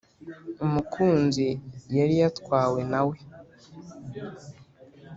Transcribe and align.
Umukunzi 0.65 1.47
yari 1.97 2.13
yatwawe 2.21 2.79
nawe, 2.91 3.17